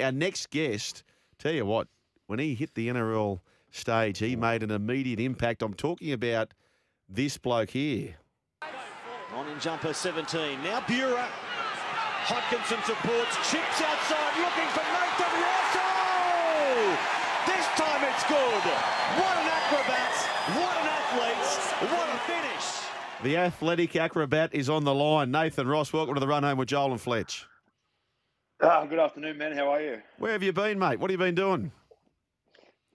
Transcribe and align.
Our 0.00 0.12
next 0.12 0.50
guest, 0.50 1.02
tell 1.38 1.52
you 1.52 1.66
what, 1.66 1.88
when 2.26 2.38
he 2.38 2.54
hit 2.54 2.74
the 2.74 2.88
NRL 2.88 3.40
stage, 3.70 4.18
he 4.18 4.36
made 4.36 4.62
an 4.62 4.70
immediate 4.70 5.20
impact. 5.20 5.62
I'm 5.62 5.74
talking 5.74 6.12
about 6.12 6.54
this 7.08 7.36
bloke 7.36 7.70
here. 7.70 8.16
On 9.34 9.48
in 9.48 9.60
jumper 9.60 9.92
17. 9.92 10.62
Now 10.62 10.80
Bura. 10.80 11.26
Hodkinson 12.24 12.82
supports. 12.84 13.36
Chips 13.50 13.82
outside 13.82 14.36
looking 14.40 14.68
for 14.72 14.80
Nathan 14.80 15.32
Rosso. 15.42 15.88
This 17.44 17.66
time 17.76 18.02
it's 18.08 18.24
good. 18.28 18.64
What 19.18 19.36
an 19.36 19.48
acrobat. 19.48 20.14
What 20.56 20.76
an 20.76 20.88
athlete. 20.88 21.90
What 21.90 22.08
a 22.08 22.18
finish. 22.20 22.66
The 23.24 23.36
athletic 23.36 23.96
acrobat 23.96 24.54
is 24.54 24.70
on 24.70 24.84
the 24.84 24.94
line. 24.94 25.30
Nathan 25.30 25.66
Ross, 25.66 25.92
welcome 25.92 26.14
to 26.14 26.20
the 26.20 26.28
run 26.28 26.44
home 26.44 26.58
with 26.58 26.68
Joel 26.68 26.92
and 26.92 27.00
Fletch. 27.00 27.46
Ah, 28.64 28.84
good 28.84 29.00
afternoon, 29.00 29.38
man. 29.38 29.56
How 29.56 29.72
are 29.72 29.82
you? 29.82 30.00
Where 30.18 30.30
have 30.30 30.42
you 30.44 30.52
been, 30.52 30.78
mate? 30.78 31.00
What 31.00 31.10
have 31.10 31.18
you 31.18 31.26
been 31.26 31.34
doing? 31.34 31.72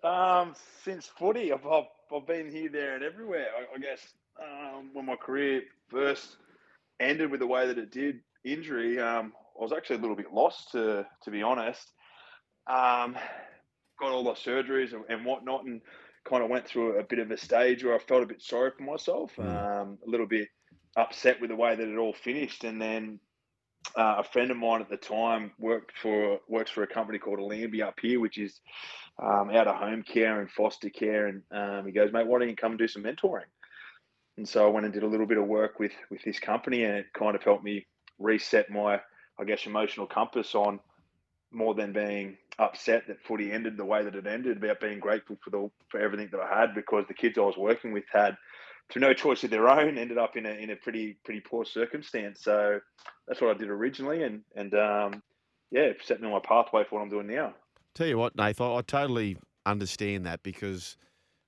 Um, 0.01 0.55
since 0.85 1.07
footy, 1.07 1.51
I've, 1.51 1.67
I've, 1.67 1.89
I've 2.15 2.25
been 2.25 2.49
here, 2.49 2.69
there, 2.69 2.95
and 2.95 3.03
everywhere. 3.03 3.47
I, 3.53 3.75
I 3.75 3.77
guess 3.77 4.13
um, 4.41 4.91
when 4.93 5.05
my 5.05 5.17
career 5.17 5.63
first 5.89 6.37
ended 7.01 7.31
with 7.31 7.41
the 7.41 7.47
way 7.47 7.67
that 7.67 7.77
it 7.77 7.91
did, 7.91 8.21
injury, 8.45 8.97
um, 8.97 9.33
I 9.59 9.61
was 9.61 9.73
actually 9.73 9.97
a 9.97 9.99
little 9.99 10.15
bit 10.15 10.33
lost, 10.33 10.71
to 10.71 11.05
to 11.25 11.31
be 11.31 11.43
honest. 11.43 11.91
Um, 12.65 13.17
got 13.99 14.13
all 14.13 14.23
the 14.23 14.35
surgeries 14.35 14.93
and, 14.93 15.03
and 15.09 15.25
whatnot, 15.25 15.65
and 15.65 15.81
kind 16.23 16.45
of 16.45 16.49
went 16.49 16.65
through 16.65 16.97
a 16.97 17.03
bit 17.03 17.19
of 17.19 17.29
a 17.29 17.37
stage 17.37 17.83
where 17.83 17.95
I 17.95 17.99
felt 17.99 18.23
a 18.23 18.27
bit 18.27 18.41
sorry 18.41 18.71
for 18.77 18.83
myself, 18.83 19.37
um, 19.37 19.97
a 20.07 20.09
little 20.09 20.27
bit 20.27 20.47
upset 20.95 21.41
with 21.41 21.49
the 21.49 21.57
way 21.57 21.75
that 21.75 21.89
it 21.89 21.97
all 21.97 22.13
finished, 22.13 22.63
and 22.63 22.81
then 22.81 23.19
uh, 23.95 24.15
a 24.19 24.23
friend 24.23 24.51
of 24.51 24.57
mine 24.57 24.81
at 24.81 24.89
the 24.89 24.97
time 24.97 25.51
worked 25.59 25.97
for 25.97 26.39
works 26.47 26.71
for 26.71 26.83
a 26.83 26.87
company 26.87 27.19
called 27.19 27.39
Allambi 27.39 27.81
up 27.81 27.99
here, 28.01 28.19
which 28.19 28.37
is 28.37 28.59
um, 29.21 29.49
out 29.49 29.67
of 29.67 29.75
home 29.75 30.03
care 30.03 30.41
and 30.41 30.49
foster 30.49 30.89
care. 30.89 31.27
And 31.27 31.41
um, 31.51 31.85
he 31.85 31.91
goes, 31.91 32.11
mate, 32.11 32.27
why 32.27 32.39
don't 32.39 32.49
you 32.49 32.55
come 32.55 32.71
and 32.71 32.79
do 32.79 32.87
some 32.87 33.03
mentoring? 33.03 33.45
And 34.37 34.47
so 34.47 34.65
I 34.65 34.69
went 34.69 34.85
and 34.85 34.93
did 34.93 35.03
a 35.03 35.07
little 35.07 35.25
bit 35.25 35.37
of 35.37 35.47
work 35.47 35.79
with 35.79 35.93
with 36.09 36.21
this 36.23 36.39
company, 36.39 36.83
and 36.83 36.95
it 36.95 37.07
kind 37.13 37.35
of 37.35 37.43
helped 37.43 37.63
me 37.63 37.85
reset 38.19 38.69
my, 38.69 38.99
I 39.39 39.43
guess, 39.45 39.65
emotional 39.65 40.05
compass 40.05 40.53
on 40.55 40.79
more 41.51 41.73
than 41.73 41.93
being 41.93 42.37
upset 42.59 43.03
that 43.07 43.23
footy 43.23 43.51
ended 43.51 43.77
the 43.77 43.85
way 43.85 44.03
that 44.03 44.15
it 44.15 44.27
ended, 44.27 44.57
about 44.57 44.79
being 44.79 44.99
grateful 44.99 45.37
for 45.43 45.49
the 45.49 45.69
for 45.89 45.99
everything 45.99 46.29
that 46.31 46.41
I 46.41 46.59
had 46.59 46.75
because 46.75 47.05
the 47.07 47.13
kids 47.13 47.37
I 47.37 47.41
was 47.41 47.57
working 47.57 47.93
with 47.93 48.03
had 48.11 48.37
through 48.91 49.01
no 49.01 49.13
choice 49.13 49.43
of 49.43 49.49
their 49.49 49.69
own, 49.69 49.97
ended 49.97 50.17
up 50.17 50.37
in 50.37 50.45
a 50.45 50.51
in 50.51 50.69
a 50.69 50.75
pretty 50.75 51.17
pretty 51.23 51.41
poor 51.41 51.65
circumstance. 51.65 52.41
So 52.41 52.79
that's 53.27 53.41
what 53.41 53.55
I 53.55 53.57
did 53.57 53.69
originally, 53.69 54.23
and 54.23 54.41
and 54.55 54.73
um, 54.73 55.23
yeah, 55.71 55.91
set 56.03 56.21
me 56.21 56.27
on 56.27 56.33
my 56.33 56.39
pathway 56.39 56.83
for 56.83 56.95
what 56.95 57.01
I'm 57.01 57.09
doing 57.09 57.27
now. 57.27 57.53
Tell 57.93 58.07
you 58.07 58.17
what, 58.17 58.35
Nathan, 58.35 58.67
I 58.67 58.81
totally 58.81 59.37
understand 59.65 60.25
that 60.25 60.43
because 60.43 60.95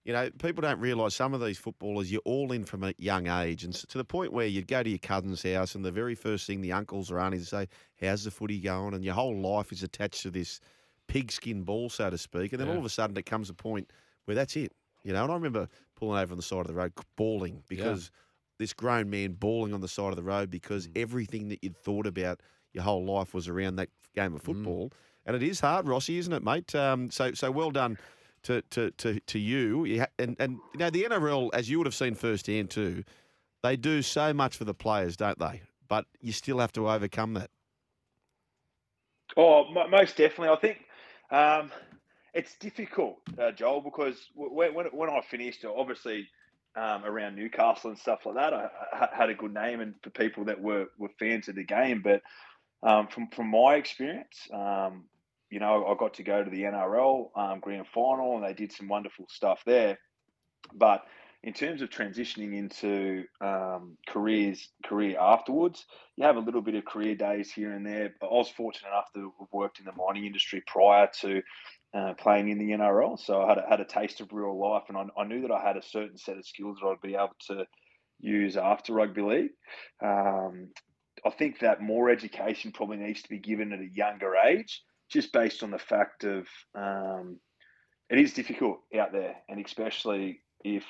you 0.04 0.12
know 0.12 0.30
people 0.40 0.62
don't 0.62 0.80
realise 0.80 1.16
some 1.16 1.34
of 1.34 1.42
these 1.42 1.58
footballers 1.58 2.12
you're 2.12 2.22
all 2.26 2.52
in 2.52 2.66
from 2.66 2.84
a 2.84 2.94
young 2.98 3.28
age, 3.28 3.64
and 3.64 3.74
to 3.74 3.98
the 3.98 4.06
point 4.06 4.34
where 4.34 4.48
you'd 4.48 4.68
go 4.68 4.84
to 4.84 4.90
your 4.90 5.00
cousin's 5.00 5.44
house, 5.44 5.76
and 5.76 5.86
the 5.86 5.92
very 5.92 6.16
first 6.16 6.46
thing 6.46 6.62
the 6.62 6.74
uncles 6.74 7.10
or 7.10 7.20
aunties 7.20 7.50
say, 7.50 7.68
"How's 8.02 8.26
the 8.26 8.32
footy 8.32 8.60
going?" 8.60 8.94
and 8.94 9.06
your 9.06 9.14
whole 9.14 9.38
life 9.38 9.72
is 9.72 9.84
attached 9.84 10.24
to 10.24 10.32
this 10.32 10.60
pigskin 11.08 11.64
ball, 11.64 11.90
so 11.90 12.10
to 12.10 12.18
speak, 12.18 12.52
and 12.52 12.60
then 12.60 12.70
all 12.70 12.78
of 12.78 12.86
a 12.86 12.90
sudden 12.90 13.16
it 13.18 13.26
comes 13.26 13.50
a 13.50 13.54
point 13.54 13.92
where 14.26 14.36
that's 14.36 14.56
it. 14.56 14.74
You 15.10 15.16
know, 15.16 15.24
and 15.24 15.32
I 15.32 15.36
remember 15.36 15.68
pulling 15.96 16.20
over 16.22 16.34
on 16.34 16.38
the 16.38 16.44
side 16.44 16.60
of 16.60 16.68
the 16.68 16.76
road, 16.76 16.94
bawling 17.16 17.64
because 17.68 18.12
this 18.60 18.74
grown 18.74 19.10
man 19.10 19.32
bawling 19.34 19.74
on 19.74 19.82
the 19.82 19.88
side 19.88 20.10
of 20.12 20.18
the 20.18 20.22
road 20.24 20.52
because 20.52 20.88
Mm. 20.88 20.98
everything 21.02 21.50
that 21.50 21.64
you'd 21.64 21.76
thought 21.76 22.06
about 22.06 22.42
your 22.74 22.84
whole 22.84 23.04
life 23.04 23.34
was 23.34 23.48
around 23.48 23.78
that 23.78 23.90
game 24.14 24.34
Mm. 24.34 24.36
of 24.36 24.44
football. 24.44 24.94
And 25.26 25.36
it 25.36 25.42
is 25.42 25.62
hard, 25.62 25.88
Rossi, 25.88 26.20
isn't 26.20 26.32
it, 26.32 26.44
mate? 26.44 26.76
Um, 26.76 27.10
so, 27.10 27.34
so 27.34 27.50
well 27.50 27.72
done 27.72 27.98
to 28.44 28.62
to 28.70 28.92
to, 28.92 29.20
to 29.20 29.40
you. 29.40 29.84
you 29.86 30.02
ha- 30.02 30.14
and 30.20 30.36
and 30.40 30.60
you 30.74 30.78
know 30.80 30.92
the 30.92 31.06
NRL, 31.06 31.50
as 31.56 31.72
you 31.72 31.80
would 31.80 31.88
have 31.88 31.96
seen 31.96 32.14
firsthand 32.14 32.70
too, 32.70 33.04
they 33.64 33.76
do 33.76 34.04
so 34.04 34.32
much 34.32 34.56
for 34.58 34.64
the 34.66 34.76
players, 34.76 35.18
don't 35.18 35.40
they? 35.40 35.64
But 35.88 36.06
you 36.22 36.34
still 36.34 36.60
have 36.60 36.72
to 36.74 36.88
overcome 36.88 37.34
that. 37.34 37.50
Oh, 39.36 39.66
mo- 39.72 39.88
most 39.88 40.18
definitely. 40.18 40.50
I 40.50 40.56
think 40.58 40.86
um, 41.32 41.72
it's 42.34 42.56
difficult, 42.56 43.18
uh, 43.42 43.52
Joel, 43.52 43.82
because 43.82 44.30
when 44.36 44.74
when, 44.74 44.86
when 44.88 45.10
I 45.10 45.22
finished, 45.22 45.66
obviously 45.66 46.28
um, 46.76 47.04
around 47.06 47.36
Newcastle 47.36 47.90
and 47.90 48.00
stuff 48.00 48.26
like 48.26 48.36
that, 48.36 48.54
I, 48.54 48.70
I 48.94 49.10
had 49.12 49.30
a 49.30 49.36
good 49.36 49.54
name 49.54 49.82
and 49.82 49.96
for 50.04 50.10
people 50.12 50.46
that 50.46 50.62
were 50.62 50.88
were 50.98 51.10
fans 51.20 51.48
of 51.48 51.56
the 51.56 51.64
game. 51.64 52.02
But 52.04 52.22
um, 52.84 53.08
from 53.08 53.28
from 53.30 53.50
my 53.50 53.76
experience, 53.76 54.48
um, 54.54 55.06
you 55.50 55.60
know, 55.60 55.86
I 55.88 55.96
got 55.98 56.14
to 56.16 56.24
go 56.24 56.44
to 56.44 56.50
the 56.50 56.64
NRL 56.64 57.30
um, 57.36 57.60
grand 57.60 57.88
final, 57.94 58.36
and 58.36 58.46
they 58.46 58.54
did 58.54 58.72
some 58.72 58.88
wonderful 58.88 59.26
stuff 59.30 59.62
there. 59.66 59.98
But 60.74 61.04
in 61.44 61.54
terms 61.54 61.82
of 61.82 61.90
transitioning 61.90 62.54
into 62.54 63.24
um, 63.42 63.98
careers, 64.08 64.70
career 64.86 65.18
afterwards, 65.20 65.86
you 66.18 66.26
have 66.26 66.36
a 66.36 66.42
little 66.42 66.62
bit 66.62 66.76
of 66.76 66.86
career 66.86 67.16
days 67.16 67.52
here 67.52 67.72
and 67.72 67.86
there. 67.86 68.14
But 68.20 68.28
I 68.28 68.34
was 68.34 68.50
fortunate 68.50 68.90
enough 68.90 69.12
to 69.16 69.34
have 69.40 69.48
worked 69.52 69.80
in 69.80 69.86
the 69.86 69.94
mining 69.94 70.26
industry 70.26 70.62
prior 70.68 71.10
to 71.22 71.42
uh, 71.94 72.14
playing 72.20 72.50
in 72.50 72.60
the 72.60 72.72
NRL, 72.72 73.20
so 73.20 73.42
I 73.42 73.50
had 73.50 73.58
a, 73.58 73.66
had 73.70 73.80
a 73.80 73.86
taste 73.86 74.22
of 74.22 74.32
real 74.32 74.60
life, 74.60 74.84
and 74.90 74.98
I, 74.98 75.06
I 75.20 75.26
knew 75.26 75.42
that 75.42 75.52
I 75.52 75.66
had 75.66 75.78
a 75.78 75.82
certain 75.82 76.18
set 76.18 76.38
of 76.38 76.46
skills 76.46 76.78
that 76.82 76.88
I'd 76.88 77.02
be 77.02 77.16
able 77.16 77.36
to 77.48 77.66
use 78.20 78.58
after 78.58 78.94
rugby 78.94 79.22
league. 79.22 79.52
Um, 80.04 80.70
I 81.26 81.32
think 81.32 81.60
that 81.60 81.82
more 81.82 82.10
education 82.10 82.72
probably 82.72 82.98
needs 82.98 83.22
to 83.24 83.30
be 83.30 83.40
given 83.40 83.74
at 83.74 83.80
a 83.80 83.90
younger 83.94 84.36
age, 84.36 84.84
just 85.10 85.34
based 85.34 85.64
on 85.64 85.72
the 85.72 85.80
fact 85.80 86.24
of 86.24 86.48
um, 86.76 87.40
it 88.10 88.20
is 88.20 88.34
difficult 88.34 88.80
out 88.98 89.12
there, 89.12 89.36
and 89.50 89.64
especially 89.64 90.42
if 90.64 90.84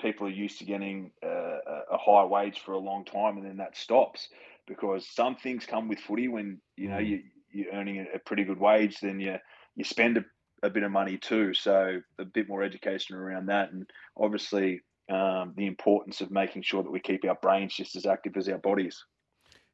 people 0.00 0.26
are 0.26 0.30
used 0.30 0.58
to 0.58 0.64
getting 0.64 1.10
uh, 1.24 1.28
a 1.28 1.80
a 1.92 1.98
high 1.98 2.24
wage 2.24 2.60
for 2.60 2.72
a 2.72 2.78
long 2.78 3.04
time, 3.04 3.36
and 3.36 3.46
then 3.46 3.56
that 3.58 3.76
stops. 3.76 4.28
Because 4.66 5.08
some 5.08 5.34
things 5.34 5.66
come 5.66 5.88
with 5.88 5.98
footy 5.98 6.28
when 6.28 6.60
you 6.76 6.88
know 6.88 6.98
you 6.98 7.22
you're 7.50 7.72
earning 7.72 7.98
a, 7.98 8.16
a 8.16 8.18
pretty 8.20 8.44
good 8.44 8.60
wage, 8.60 9.00
then 9.00 9.18
you 9.20 9.36
you 9.80 9.84
spend 9.84 10.18
a, 10.18 10.24
a 10.62 10.68
bit 10.70 10.82
of 10.82 10.92
money 10.92 11.16
too. 11.16 11.54
So 11.54 12.00
a 12.18 12.24
bit 12.24 12.48
more 12.48 12.62
education 12.62 13.16
around 13.16 13.46
that, 13.46 13.72
and 13.72 13.88
obviously 14.16 14.82
um, 15.10 15.54
the 15.56 15.66
importance 15.66 16.20
of 16.20 16.30
making 16.30 16.62
sure 16.62 16.82
that 16.82 16.90
we 16.90 17.00
keep 17.00 17.24
our 17.24 17.34
brains 17.40 17.74
just 17.74 17.96
as 17.96 18.04
active 18.06 18.36
as 18.36 18.46
our 18.48 18.58
bodies. 18.58 19.02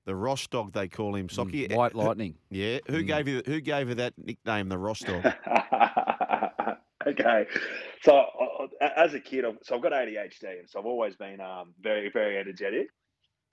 The 0.04 0.14
Ross 0.14 0.46
dog, 0.46 0.72
they 0.72 0.86
call 0.86 1.16
him, 1.16 1.26
Socky. 1.26 1.74
White 1.74 1.96
Lightning. 1.96 2.36
Yeah, 2.48 2.78
who 2.88 3.02
Mm. 3.02 3.06
gave 3.08 3.26
you 3.28 3.42
who 3.44 3.60
gave 3.60 3.88
you 3.88 3.96
that 3.96 4.14
nickname, 4.16 4.68
the 4.68 4.78
Ross 4.78 5.00
dog? 5.00 5.24
okay, 7.06 7.46
so 8.02 8.16
I- 8.16 8.84
I- 8.84 9.04
as 9.04 9.14
a 9.14 9.20
kid, 9.20 9.44
I've- 9.44 9.58
so 9.64 9.74
I've 9.74 9.82
got 9.82 9.92
ADHD, 9.92 10.60
and 10.60 10.70
so 10.70 10.78
I've 10.78 10.86
always 10.86 11.16
been 11.16 11.40
um, 11.40 11.74
very, 11.80 12.08
very 12.10 12.38
energetic. 12.38 12.88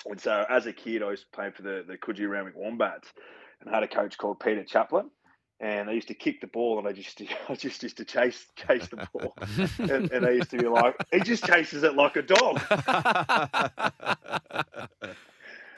And 0.05 0.21
so 0.21 0.45
as 0.49 0.67
a 0.67 0.73
kid, 0.73 1.01
I 1.01 1.07
was 1.07 1.25
playing 1.33 1.53
for 1.53 1.63
the 1.63 1.83
the 1.87 1.97
Coogee 1.97 2.29
Randwick 2.29 2.55
Wombats, 2.55 3.11
and 3.59 3.69
I 3.71 3.73
had 3.73 3.83
a 3.83 3.87
coach 3.87 4.17
called 4.19 4.39
Peter 4.39 4.63
Chaplin, 4.63 5.09
and 5.59 5.89
I 5.89 5.93
used 5.93 6.07
to 6.09 6.13
kick 6.13 6.41
the 6.41 6.47
ball, 6.47 6.79
and 6.79 6.87
I 6.87 6.91
just 6.91 7.21
I 7.49 7.55
just 7.55 7.81
used 7.83 7.97
to 7.97 8.05
chase 8.05 8.45
chase 8.55 8.87
the 8.87 9.07
ball, 9.13 9.35
and, 9.79 10.11
and 10.11 10.25
I 10.25 10.31
used 10.31 10.49
to 10.51 10.57
be 10.57 10.67
like, 10.67 10.95
he 11.11 11.19
just 11.19 11.45
chases 11.45 11.83
it 11.83 11.95
like 11.95 12.15
a 12.15 12.21
dog. 12.21 12.59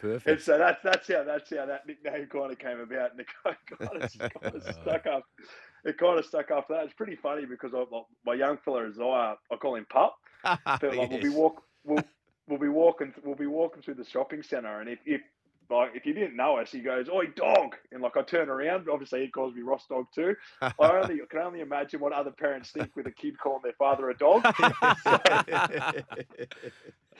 Perfect. 0.01 0.27
And 0.27 0.41
so 0.41 0.57
that's 0.57 0.81
that's 0.83 1.07
how 1.07 1.23
that's 1.23 1.49
how 1.49 1.65
that 1.65 1.87
nickname 1.87 2.27
kind 2.27 2.51
of 2.51 2.59
came 2.59 2.79
about, 2.79 3.11
and 3.11 3.19
it 3.21 3.27
kind 3.43 3.55
of, 3.71 3.79
kind 4.41 4.55
of 4.55 4.63
stuck 4.81 5.05
up. 5.07 5.23
It 5.83 5.97
kind 5.97 6.19
of 6.19 6.25
stuck 6.25 6.51
up. 6.51 6.67
That 6.67 6.83
it's 6.85 6.93
pretty 6.93 7.15
funny 7.15 7.45
because 7.45 7.73
I, 7.73 7.85
my- 7.91 8.01
my 8.25 8.33
young 8.33 8.57
fella 8.63 8.87
Isaiah, 8.87 9.35
I 9.51 9.55
call 9.59 9.75
him 9.75 9.85
Pup. 9.89 10.15
But 10.43 10.83
like, 10.95 11.09
we'll 11.09 11.21
be 11.21 11.27
Yes. 11.29 11.33
walk 11.33 11.63
we'll, 11.83 12.03
we'll 12.47 12.59
be 12.59 12.67
walking 12.69 13.13
we'll 13.23 13.35
be 13.35 13.47
walking 13.47 13.81
through 13.81 13.95
the 13.95 14.05
shopping 14.05 14.43
centre, 14.43 14.79
and 14.79 14.89
if 14.89 14.99
if 15.05 15.21
like 15.69 15.91
if 15.95 16.05
you 16.05 16.13
didn't 16.13 16.35
know 16.35 16.57
us, 16.57 16.71
he 16.71 16.79
goes, 16.79 17.07
"Oi, 17.09 17.27
dog!" 17.35 17.75
And 17.91 18.01
like 18.01 18.17
I 18.17 18.21
turn 18.21 18.49
around, 18.49 18.87
obviously 18.89 19.21
he 19.21 19.27
calls 19.29 19.53
me 19.55 19.61
Ross 19.61 19.85
Dog 19.87 20.07
too. 20.13 20.35
I 20.61 20.71
only 20.79 21.19
can 21.29 21.39
only 21.39 21.61
imagine 21.61 21.99
what 21.99 22.13
other 22.13 22.31
parents 22.31 22.71
think 22.71 22.95
with 22.95 23.07
a 23.07 23.11
kid 23.11 23.37
calling 23.39 23.61
their 23.63 23.73
father 23.73 24.09
a 24.09 24.17
dog. 24.17 24.45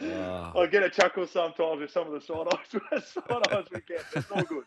Ah. 0.02 0.52
I 0.60 0.68
get 0.68 0.84
a 0.84 0.90
chuckle 0.90 1.26
sometimes 1.26 1.80
with 1.80 1.90
some 1.90 2.06
of 2.06 2.12
the 2.12 2.20
side 2.20 2.48
eyes, 2.52 3.08
side 3.14 3.54
eyes 3.54 3.64
we 3.74 3.80
get. 3.88 4.04
But 4.14 4.24
it's 4.24 4.32
all 4.32 4.44
good. 4.44 4.66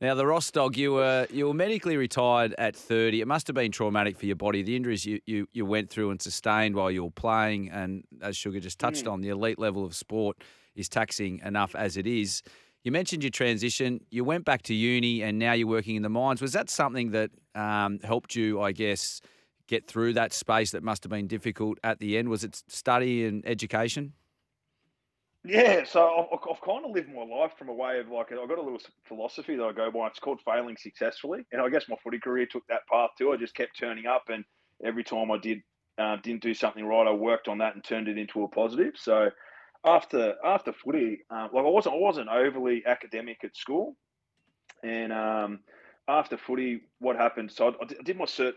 Now, 0.00 0.14
the 0.14 0.24
Ross 0.26 0.50
dog, 0.50 0.78
you 0.78 0.92
were 0.94 1.26
you 1.30 1.46
were 1.46 1.52
medically 1.52 1.96
retired 1.98 2.54
at 2.56 2.74
30. 2.74 3.20
It 3.20 3.26
must 3.28 3.48
have 3.48 3.54
been 3.54 3.70
traumatic 3.70 4.16
for 4.16 4.24
your 4.24 4.36
body. 4.36 4.62
The 4.62 4.76
injuries 4.76 5.04
you, 5.04 5.20
you, 5.26 5.46
you 5.52 5.66
went 5.66 5.90
through 5.90 6.10
and 6.10 6.22
sustained 6.22 6.74
while 6.74 6.90
you 6.90 7.04
were 7.04 7.10
playing, 7.10 7.68
and 7.70 8.04
as 8.22 8.34
Sugar 8.36 8.60
just 8.60 8.78
touched 8.78 9.04
Mm. 9.04 9.12
on, 9.12 9.20
the 9.20 9.28
elite 9.28 9.58
level 9.58 9.84
of 9.84 9.94
sport 9.94 10.38
is 10.78 10.88
taxing 10.88 11.40
enough 11.44 11.74
as 11.74 11.96
it 11.96 12.06
is. 12.06 12.42
You 12.84 12.92
mentioned 12.92 13.22
your 13.22 13.30
transition. 13.30 14.00
You 14.10 14.24
went 14.24 14.44
back 14.44 14.62
to 14.62 14.74
uni, 14.74 15.22
and 15.22 15.38
now 15.38 15.52
you're 15.52 15.66
working 15.66 15.96
in 15.96 16.02
the 16.02 16.08
mines. 16.08 16.40
Was 16.40 16.52
that 16.52 16.70
something 16.70 17.10
that 17.10 17.30
um, 17.54 17.98
helped 18.02 18.34
you, 18.34 18.62
I 18.62 18.72
guess, 18.72 19.20
get 19.66 19.86
through 19.86 20.14
that 20.14 20.32
space 20.32 20.70
that 20.70 20.82
must 20.82 21.02
have 21.04 21.10
been 21.10 21.26
difficult 21.26 21.78
at 21.82 21.98
the 21.98 22.16
end? 22.16 22.28
Was 22.28 22.44
it 22.44 22.62
study 22.68 23.26
and 23.26 23.46
education? 23.46 24.12
Yeah, 25.44 25.84
so 25.84 26.28
I've, 26.32 26.38
I've 26.50 26.60
kind 26.60 26.84
of 26.84 26.90
lived 26.90 27.08
my 27.08 27.24
life 27.24 27.52
from 27.58 27.68
a 27.68 27.74
way 27.74 28.00
of 28.00 28.08
like 28.08 28.32
I've 28.32 28.48
got 28.48 28.58
a 28.58 28.62
little 28.62 28.80
philosophy 29.04 29.56
that 29.56 29.64
I 29.64 29.72
go 29.72 29.90
by. 29.90 30.06
It's 30.08 30.18
called 30.18 30.40
failing 30.44 30.76
successfully, 30.76 31.46
and 31.52 31.60
I 31.62 31.68
guess 31.68 31.88
my 31.88 31.96
footy 32.02 32.18
career 32.18 32.46
took 32.46 32.66
that 32.68 32.86
path 32.90 33.10
too. 33.16 33.32
I 33.32 33.36
just 33.36 33.54
kept 33.54 33.78
turning 33.78 34.06
up, 34.06 34.24
and 34.28 34.44
every 34.84 35.04
time 35.04 35.30
I 35.30 35.38
did 35.38 35.62
uh, 35.96 36.16
didn't 36.22 36.42
do 36.42 36.54
something 36.54 36.84
right, 36.84 37.06
I 37.06 37.12
worked 37.12 37.48
on 37.48 37.58
that 37.58 37.74
and 37.74 37.84
turned 37.84 38.08
it 38.08 38.18
into 38.18 38.42
a 38.42 38.48
positive. 38.48 38.94
So 38.96 39.30
after 39.84 40.34
after 40.44 40.72
footy, 40.72 41.20
uh, 41.30 41.48
like 41.52 41.64
I 41.64 41.68
wasn't 41.68 41.94
I 41.94 41.98
wasn't 41.98 42.28
overly 42.28 42.84
academic 42.86 43.44
at 43.44 43.56
school, 43.56 43.96
and 44.82 45.12
um, 45.12 45.60
after 46.08 46.36
footy, 46.36 46.82
what 46.98 47.16
happened? 47.16 47.52
So 47.52 47.68
I, 47.68 47.84
I 47.84 48.02
did- 48.02 48.16
my 48.16 48.24
cert, 48.24 48.54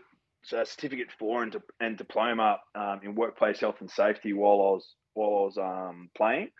uh, 0.52 0.64
certificate 0.64 1.08
four 1.18 1.42
and, 1.42 1.56
and 1.80 1.96
diploma 1.96 2.58
um, 2.74 3.00
in 3.02 3.14
workplace 3.14 3.60
health 3.60 3.76
and 3.80 3.90
safety 3.90 4.32
while 4.32 4.52
I 4.54 4.70
was 4.74 4.94
while 5.14 5.28
I 5.28 5.42
was 5.44 5.58
um, 5.58 6.10
playing. 6.16 6.50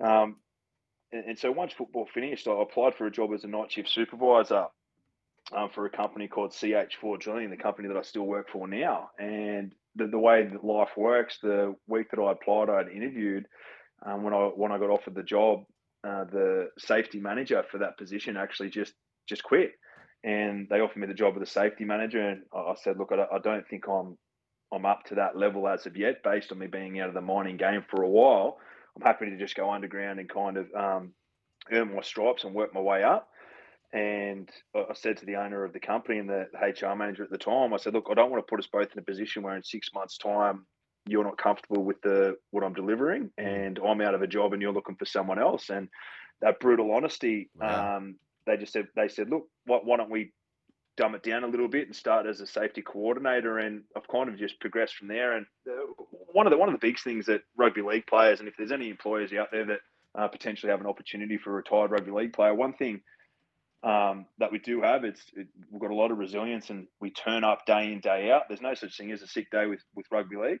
Um, 0.00 0.36
and, 1.12 1.24
and 1.30 1.38
so 1.38 1.50
once 1.52 1.72
football 1.72 2.06
finished, 2.12 2.46
I 2.48 2.60
applied 2.60 2.94
for 2.94 3.06
a 3.06 3.10
job 3.10 3.32
as 3.32 3.44
a 3.44 3.48
night 3.48 3.72
shift 3.72 3.88
supervisor 3.88 4.66
um, 5.54 5.70
for 5.74 5.86
a 5.86 5.90
company 5.90 6.28
called 6.28 6.50
CH4 6.50 7.20
Drilling, 7.20 7.50
the 7.50 7.56
company 7.56 7.88
that 7.88 7.96
I 7.96 8.02
still 8.02 8.26
work 8.26 8.48
for 8.50 8.66
now. 8.66 9.10
And 9.18 9.72
the, 9.94 10.08
the 10.08 10.18
way 10.18 10.42
that 10.44 10.64
life 10.64 10.90
works, 10.96 11.38
the 11.42 11.76
week 11.86 12.10
that 12.10 12.20
I 12.20 12.32
applied, 12.32 12.68
I'd 12.68 12.88
interviewed. 12.88 13.46
Um, 14.04 14.22
when 14.22 14.34
I 14.34 14.38
when 14.54 14.72
I 14.72 14.78
got 14.78 14.90
offered 14.90 15.14
the 15.14 15.22
job, 15.22 15.64
uh, 16.04 16.24
the 16.24 16.68
safety 16.78 17.20
manager 17.20 17.62
for 17.70 17.78
that 17.78 17.98
position 17.98 18.36
actually 18.36 18.70
just 18.70 18.92
just 19.28 19.42
quit, 19.42 19.72
and 20.24 20.68
they 20.68 20.80
offered 20.80 21.00
me 21.00 21.06
the 21.06 21.14
job 21.14 21.34
of 21.34 21.40
the 21.40 21.46
safety 21.46 21.84
manager. 21.84 22.20
And 22.20 22.42
I 22.54 22.74
said, 22.76 22.98
look, 22.98 23.10
I 23.12 23.38
don't- 23.38 23.66
think 23.68 23.88
I'm 23.88 24.18
I'm 24.72 24.84
up 24.86 25.04
to 25.04 25.14
that 25.16 25.36
level 25.36 25.68
as 25.68 25.86
of 25.86 25.96
yet, 25.96 26.22
based 26.22 26.52
on 26.52 26.58
me 26.58 26.66
being 26.66 27.00
out 27.00 27.08
of 27.08 27.14
the 27.14 27.20
mining 27.20 27.56
game 27.56 27.84
for 27.88 28.02
a 28.02 28.08
while. 28.08 28.58
I'm 28.96 29.02
happy 29.02 29.30
to 29.30 29.36
just 29.38 29.54
go 29.54 29.70
underground 29.70 30.18
and 30.18 30.28
kind 30.28 30.56
of 30.56 30.66
um, 30.74 31.12
earn 31.70 31.94
my 31.94 32.02
stripes 32.02 32.44
and 32.44 32.54
work 32.54 32.74
my 32.74 32.80
way 32.80 33.02
up. 33.02 33.28
And 33.92 34.50
I 34.74 34.94
said 34.94 35.18
to 35.18 35.26
the 35.26 35.36
owner 35.36 35.64
of 35.64 35.72
the 35.72 35.80
company 35.80 36.18
and 36.18 36.28
the 36.28 36.48
HR 36.60 36.96
manager 36.96 37.22
at 37.22 37.30
the 37.30 37.38
time, 37.38 37.72
I 37.72 37.76
said, 37.76 37.94
look, 37.94 38.08
I 38.10 38.14
don't 38.14 38.30
want 38.30 38.44
to 38.44 38.50
put 38.50 38.58
us 38.58 38.66
both 38.66 38.92
in 38.92 38.98
a 38.98 39.02
position 39.02 39.42
where 39.42 39.56
in 39.56 39.62
six 39.62 39.90
months' 39.94 40.18
time 40.18 40.66
you're 41.06 41.24
not 41.24 41.38
comfortable 41.38 41.84
with 41.84 42.00
the 42.02 42.36
what 42.50 42.64
I'm 42.64 42.74
delivering, 42.74 43.30
and 43.38 43.78
I'm 43.78 44.00
out 44.00 44.14
of 44.14 44.22
a 44.22 44.26
job 44.26 44.52
and 44.52 44.62
you're 44.62 44.72
looking 44.72 44.96
for 44.96 45.04
someone 45.06 45.38
else. 45.38 45.70
And 45.70 45.88
that 46.40 46.60
brutal 46.60 46.92
honesty, 46.92 47.50
Wow. 47.58 47.96
um, 47.96 48.16
they 48.46 48.56
just 48.56 48.72
said, 48.72 48.88
they 48.94 49.08
said, 49.08 49.30
look, 49.30 49.48
why, 49.64 49.78
why 49.82 49.96
don't 49.96 50.10
we 50.10 50.32
dumb 50.96 51.14
it 51.14 51.22
down 51.22 51.44
a 51.44 51.48
little 51.48 51.68
bit 51.68 51.86
and 51.86 51.96
start 51.96 52.26
as 52.26 52.40
a 52.40 52.46
safety 52.46 52.82
coordinator? 52.82 53.58
And 53.58 53.82
I've 53.96 54.08
kind 54.08 54.28
of 54.28 54.38
just 54.38 54.60
progressed 54.60 54.96
from 54.96 55.08
there. 55.08 55.36
And 55.36 55.46
uh, 55.68 55.72
one 56.32 56.46
of 56.46 56.50
the 56.50 56.58
one 56.58 56.68
of 56.68 56.74
the 56.74 56.86
big 56.86 56.98
things 56.98 57.26
that 57.26 57.42
rugby 57.56 57.82
league 57.82 58.06
players, 58.06 58.40
and 58.40 58.48
if 58.48 58.54
there's 58.56 58.72
any 58.72 58.90
employers 58.90 59.32
out 59.32 59.48
there 59.52 59.66
that 59.66 59.80
uh, 60.18 60.28
potentially 60.28 60.70
have 60.70 60.80
an 60.80 60.86
opportunity 60.86 61.38
for 61.38 61.50
a 61.50 61.54
retired 61.54 61.90
rugby 61.90 62.10
league 62.10 62.32
player, 62.32 62.54
one 62.54 62.72
thing 62.74 63.00
um, 63.82 64.26
that 64.38 64.50
we 64.52 64.58
do 64.58 64.80
have 64.82 65.04
it's 65.04 65.22
it, 65.34 65.46
we've 65.70 65.80
got 65.80 65.90
a 65.90 65.94
lot 65.94 66.10
of 66.10 66.18
resilience 66.18 66.70
and 66.70 66.86
we 67.00 67.10
turn 67.10 67.44
up 67.44 67.66
day 67.66 67.92
in 67.92 68.00
day 68.00 68.30
out. 68.30 68.42
There's 68.48 68.60
no 68.62 68.74
such 68.74 68.96
thing 68.96 69.12
as 69.12 69.22
a 69.22 69.26
sick 69.28 69.50
day 69.50 69.66
with 69.66 69.80
with 69.94 70.06
rugby 70.10 70.36
league, 70.36 70.60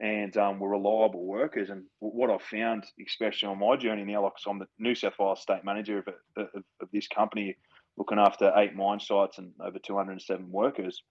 and 0.00 0.36
um, 0.36 0.58
we're 0.58 0.70
reliable 0.70 1.24
workers. 1.24 1.70
And 1.70 1.84
what 1.98 2.30
I've 2.30 2.42
found, 2.42 2.84
especially 3.06 3.48
on 3.48 3.58
my 3.58 3.76
journey 3.76 4.04
now, 4.04 4.22
like 4.24 4.32
so 4.38 4.50
I'm 4.50 4.58
the 4.58 4.66
New 4.78 4.94
South 4.94 5.14
Wales 5.18 5.42
state 5.42 5.64
manager 5.64 5.98
of, 5.98 6.08
of, 6.54 6.62
of 6.80 6.88
this 6.92 7.06
company, 7.06 7.56
looking 7.96 8.18
after 8.18 8.52
eight 8.56 8.74
mine 8.74 9.00
sites 9.00 9.38
and 9.38 9.52
over 9.60 9.78
207 9.78 10.50
workers, 10.50 11.02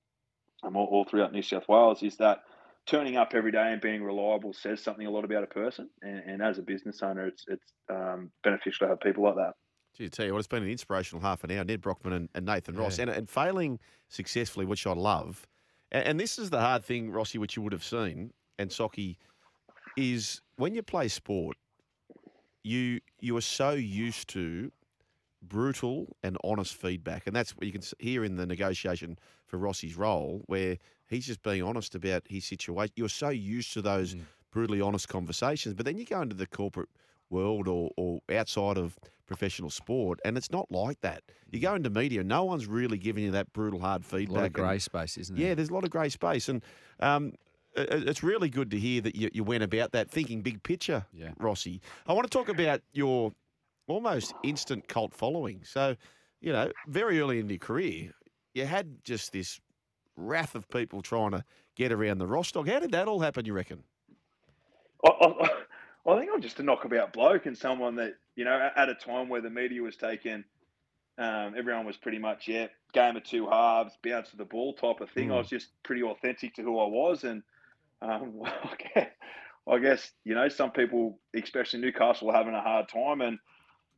um, 0.63 0.75
all, 0.75 0.85
all 0.85 1.05
throughout 1.05 1.31
New 1.31 1.43
South 1.43 1.67
Wales, 1.69 2.01
is 2.01 2.17
that 2.17 2.39
turning 2.87 3.15
up 3.15 3.33
every 3.35 3.51
day 3.51 3.71
and 3.71 3.79
being 3.81 4.01
reliable 4.03 4.53
says 4.53 4.81
something 4.81 5.05
a 5.05 5.11
lot 5.11 5.23
about 5.23 5.43
a 5.43 5.47
person. 5.47 5.87
And, 6.01 6.19
and 6.25 6.41
as 6.41 6.57
a 6.57 6.63
business 6.63 7.03
owner, 7.03 7.27
it's 7.27 7.45
it's 7.47 7.73
um, 7.91 8.31
beneficial 8.43 8.87
to 8.87 8.89
have 8.89 8.99
people 9.01 9.23
like 9.23 9.35
that. 9.35 9.53
Gee, 9.95 10.05
I 10.05 10.07
tell 10.07 10.25
you 10.25 10.33
what, 10.33 10.39
it's 10.39 10.47
been 10.47 10.63
an 10.63 10.69
inspirational 10.69 11.21
half 11.21 11.43
an 11.43 11.51
hour. 11.51 11.63
Nedd 11.63 11.81
Brockmann 11.81 12.13
and, 12.13 12.29
and 12.33 12.45
Nathan 12.45 12.75
Ross, 12.75 12.97
Yeah. 12.97 13.03
and, 13.03 13.11
and 13.11 13.29
failing 13.29 13.79
successfully, 14.07 14.65
which 14.65 14.87
I 14.87 14.93
love. 14.93 15.47
And, 15.91 16.07
and 16.07 16.19
this 16.19 16.39
is 16.39 16.49
the 16.49 16.59
hard 16.59 16.83
thing, 16.83 17.11
Rossi, 17.11 17.37
which 17.37 17.55
you 17.55 17.61
would 17.61 17.73
have 17.73 17.83
seen, 17.83 18.31
and 18.59 18.69
Socky, 18.69 19.17
is 19.95 20.41
when 20.57 20.75
you 20.75 20.83
play 20.83 21.07
sport, 21.07 21.57
you 22.63 22.99
you 23.19 23.35
are 23.37 23.41
so 23.41 23.71
used 23.71 24.27
to 24.29 24.71
brutal 25.41 26.15
and 26.23 26.37
honest 26.43 26.75
feedback, 26.75 27.25
and 27.25 27.35
that's 27.35 27.55
what 27.55 27.65
you 27.65 27.71
can 27.71 27.81
hear 27.99 28.23
in 28.23 28.35
the 28.35 28.45
negotiation 28.45 29.17
for 29.47 29.57
Rossi's 29.57 29.95
role, 29.95 30.43
where 30.47 30.77
he's 31.07 31.25
just 31.25 31.41
being 31.41 31.63
honest 31.63 31.95
about 31.95 32.23
his 32.27 32.45
situation. 32.45 32.93
You're 32.95 33.09
so 33.09 33.29
used 33.29 33.73
to 33.73 33.81
those 33.81 34.15
Mm. 34.15 34.21
brutally 34.51 34.81
honest 34.81 35.07
conversations, 35.07 35.73
but 35.75 35.85
then 35.85 35.97
you 35.97 36.05
go 36.05 36.21
into 36.21 36.35
the 36.35 36.45
corporate 36.47 36.89
world 37.29 37.67
or, 37.67 37.91
or 37.97 38.19
outside 38.31 38.77
of 38.77 38.97
professional 39.27 39.69
sport, 39.69 40.19
and 40.25 40.37
it's 40.37 40.51
not 40.51 40.69
like 40.71 40.99
that. 41.01 41.21
You 41.51 41.59
go 41.59 41.75
into 41.75 41.89
media, 41.89 42.23
no 42.23 42.43
one's 42.43 42.65
really 42.67 42.97
giving 42.97 43.23
you 43.23 43.31
that 43.31 43.53
brutal, 43.53 43.79
hard 43.79 44.01
A 44.01 44.05
feedback. 44.05 44.35
lot 44.35 44.45
of 44.45 44.53
grey 44.53 44.79
space, 44.79 45.17
isn't 45.17 45.35
there? 45.35 45.47
yeah, 45.49 45.53
there's 45.55 45.69
a 45.69 45.73
lot 45.73 45.83
of 45.85 45.89
grey 45.91 46.09
space, 46.09 46.49
and 46.49 46.63
um, 46.99 47.33
it's 47.83 48.23
really 48.23 48.49
good 48.49 48.71
to 48.71 48.77
hear 48.79 49.01
that 49.01 49.15
you, 49.15 49.29
you 49.33 49.43
went 49.43 49.63
about 49.63 49.91
that 49.93 50.09
thinking 50.09 50.41
big 50.41 50.61
picture, 50.63 51.05
Yeah. 51.13 51.31
Rossi. 51.37 51.81
I 52.07 52.13
want 52.13 52.29
to 52.29 52.37
talk 52.37 52.49
about 52.49 52.81
your 52.93 53.33
almost 53.87 54.33
instant 54.43 54.87
cult 54.87 55.13
following. 55.13 55.63
So, 55.63 55.95
you 56.41 56.51
know, 56.53 56.71
very 56.87 57.19
early 57.19 57.39
in 57.39 57.49
your 57.49 57.57
career, 57.59 58.11
you 58.53 58.65
had 58.65 59.03
just 59.03 59.31
this 59.31 59.59
wrath 60.15 60.55
of 60.55 60.67
people 60.69 61.01
trying 61.01 61.31
to 61.31 61.43
get 61.75 61.91
around 61.91 62.17
the 62.17 62.27
Ross 62.27 62.51
dog. 62.51 62.67
How 62.67 62.79
did 62.79 62.91
that 62.91 63.07
all 63.07 63.19
happen? 63.19 63.45
You 63.45 63.53
reckon? 63.53 63.83
I, 65.05 65.09
I, 65.09 66.11
I 66.11 66.19
think 66.19 66.31
I'm 66.33 66.41
just 66.41 66.59
a 66.59 66.63
knockabout 66.63 67.13
bloke 67.13 67.45
and 67.45 67.57
someone 67.57 67.95
that, 67.95 68.15
you 68.35 68.45
know, 68.45 68.59
at- 68.59 68.77
at 68.77 68.89
a 68.89 68.95
time 68.95 69.29
where 69.29 69.41
the 69.41 69.49
media 69.49 69.81
was 69.81 69.95
taken, 69.95 70.43
um, 71.17 71.53
everyone 71.57 71.85
was 71.85 71.97
pretty 71.97 72.19
much, 72.19 72.47
yeah, 72.47 72.67
game 72.93 73.15
of 73.17 73.23
two 73.23 73.47
halves, 73.49 73.97
bounce 74.03 74.29
to 74.31 74.37
the 74.37 74.45
ball 74.45 74.73
type 74.73 75.01
of 75.01 75.09
thing. 75.09 75.31
I 75.31 75.35
Mm. 75.35 75.37
was 75.39 75.49
just 75.49 75.69
pretty 75.83 76.03
authentic 76.03 76.53
to 76.55 76.61
who 76.63 76.79
I 76.79 76.87
was. 76.87 77.23
And 77.23 77.43
um, 78.01 78.41
I 78.45 78.75
guess- 78.93 79.09
I 79.67 79.77
guess, 79.77 80.11
you 80.25 80.33
know, 80.33 80.49
some 80.49 80.71
people, 80.71 81.19
especially 81.35 81.81
Newcastle, 81.81 82.27
were 82.27 82.33
having 82.33 82.55
a 82.55 82.61
hard 82.61 82.89
time. 82.89 83.21
And 83.21 83.37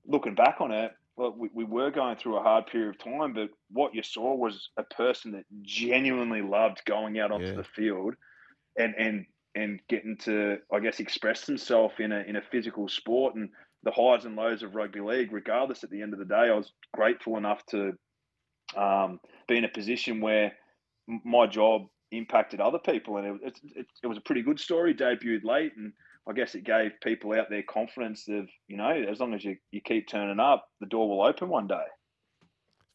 looking 0.06 0.36
back 0.36 0.58
on 0.60 0.72
it, 0.74 0.92
well, 1.16 1.34
we, 1.38 1.50
we 1.54 1.64
were 1.64 1.92
going 1.92 2.18
through 2.18 2.36
a 2.38 2.44
hard 2.44 2.66
period 2.68 2.90
of 2.90 2.98
time, 3.02 3.32
but 3.34 3.50
what 3.72 3.96
you 3.96 4.04
saw 4.04 4.36
was 4.36 4.70
a 4.76 4.84
person 4.84 5.32
that 5.32 5.46
genuinely 5.62 6.42
loved 6.42 6.82
going 6.86 7.20
out 7.20 7.32
onto 7.32 7.46
Yeah. 7.46 7.54
the 7.54 7.64
field 7.64 8.16
and 8.78 8.96
and 8.98 9.26
and 9.56 9.80
getting 9.88 10.18
to, 10.24 10.58
I 10.74 10.80
guess, 10.80 11.00
express 11.00 11.46
himself 11.46 12.00
in 12.02 12.12
a 12.12 12.20
in 12.22 12.36
a 12.36 12.42
physical 12.52 12.90
sport 12.90 13.36
and 13.36 13.50
the 13.84 13.92
highs 13.92 14.26
and 14.26 14.36
lows 14.36 14.64
of 14.64 14.76
rugby 14.76 15.00
league. 15.00 15.32
Regardless, 15.32 15.86
at 15.86 15.90
the 15.90 16.02
end 16.02 16.12
of 16.12 16.20
the 16.20 16.26
day, 16.26 16.50
I 16.50 16.56
was 16.56 16.74
grateful 16.94 17.38
enough 17.38 17.66
to 17.68 17.94
um, 18.76 19.22
be 19.48 19.58
in 19.58 19.64
a 19.66 19.70
position 19.70 20.20
where 20.20 20.52
my 21.08 21.48
job 21.48 21.88
impacted 22.12 22.60
other 22.60 22.80
people, 22.80 23.18
and 23.18 23.28
it, 23.28 23.48
it, 23.48 23.60
it, 23.76 23.86
it 24.04 24.08
was 24.08 24.18
a 24.18 24.22
pretty 24.22 24.42
good 24.42 24.60
story. 24.60 24.94
Debuted 24.94 25.44
late, 25.44 25.74
and 25.78 25.94
I 26.28 26.34
guess 26.34 26.56
it 26.56 26.64
gave 26.64 26.92
people 27.02 27.34
out 27.34 27.50
there 27.50 27.64
confidence 27.64 28.28
of 28.30 28.48
you 28.68 28.78
know, 28.78 28.92
as 28.92 29.20
long 29.20 29.34
as 29.34 29.44
you, 29.44 29.58
you 29.72 29.82
keep 29.82 30.08
turning 30.08 30.40
up, 30.40 30.68
the 30.80 30.88
door 30.88 31.10
will 31.10 31.24
open 31.26 31.50
one 31.50 31.68
day. 31.68 31.86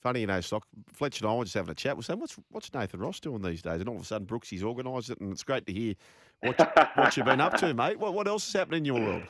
Funny, 0.03 0.21
you 0.21 0.27
know, 0.27 0.41
Stock. 0.41 0.65
Fletcher 0.93 1.25
and 1.25 1.33
I 1.33 1.37
were 1.37 1.45
just 1.45 1.55
having 1.55 1.73
a 1.73 1.75
chat. 1.75 1.97
We're 1.97 2.03
saying, 2.03 2.21
what's 2.21 2.37
what's 2.51 2.73
Nathan 2.73 3.01
Ross 3.01 3.19
doing 3.19 3.43
these 3.43 3.63
days? 3.63 3.81
And 3.81 3.89
all 3.89 3.97
of 3.97 4.03
a 4.03 4.05
sudden, 4.05 4.27
Brooksy's 4.27 4.63
organised 4.63 5.11
it, 5.11 5.21
and 5.21 5.33
it's 5.33 5.43
great 5.43 5.67
to 5.67 5.73
hear 5.73 5.95
what 6.43 6.59
what 6.97 7.17
you've 7.17 7.27
been 7.27 7.41
up 7.41 7.57
to, 7.59 7.75
mate. 7.75 7.99
What 7.99 8.15
what 8.15 8.29
else 8.29 8.47
is 8.47 8.53
happening 8.53 8.79
in 8.79 8.85
your 8.85 9.01
world? 9.01 9.23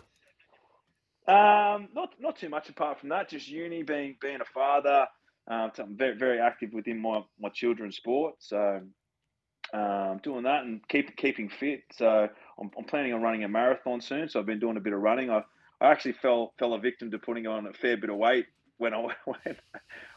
Um, 1.29 1.89
not 1.95 2.15
not 2.21 2.37
too 2.37 2.49
much 2.49 2.69
apart 2.69 3.01
from 3.01 3.09
that. 3.09 3.31
Just 3.31 3.49
uni, 3.49 3.83
being 3.83 4.17
being 4.21 4.41
a 4.41 4.45
father. 4.45 5.07
Um, 5.49 5.71
I'm 5.79 5.97
very 5.97 6.17
very 6.17 6.41
active 6.41 6.73
within 6.73 7.01
my 7.01 7.23
my 7.41 7.49
children's 7.49 7.97
sport. 7.97 8.35
So 8.39 8.83
um, 9.73 10.21
doing 10.23 10.45
that 10.45 10.65
and 10.65 10.87
keep 10.89 11.17
keeping 11.17 11.49
fit. 11.49 11.83
So 11.93 12.29
I'm, 12.61 12.71
I'm 12.79 12.85
planning 12.85 13.13
on 13.13 13.23
running 13.23 13.45
a 13.45 13.49
marathon 13.49 14.01
soon. 14.01 14.29
So 14.29 14.41
I've 14.41 14.47
been 14.47 14.61
doing 14.61 14.77
a 14.77 14.81
bit 14.81 14.93
of 14.93 15.01
running. 15.01 15.31
I 15.31 15.43
I 15.81 15.91
actually 15.91 16.13
fell 16.13 16.53
fell 16.59 16.75
a 16.75 16.79
victim 16.79 17.11
to 17.11 17.19
putting 17.19 17.47
on 17.47 17.67
a 17.67 17.73
fair 17.73 17.97
bit 17.97 18.11
of 18.11 18.17
weight 18.17 18.47
when 18.79 18.95
I 18.95 19.01
went. 19.27 19.59